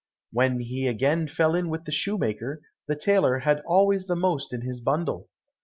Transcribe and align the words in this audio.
When 0.31 0.61
he 0.61 0.87
again 0.87 1.27
fell 1.27 1.53
in 1.53 1.69
with 1.69 1.85
the 1.85 1.91
shoemaker, 1.91 2.63
the 2.87 2.95
tailor 2.95 3.37
had 3.37 3.61
always 3.67 4.07
the 4.07 4.15
most 4.15 4.51
in 4.51 4.61
his 4.61 4.81
bundle. 4.81 5.29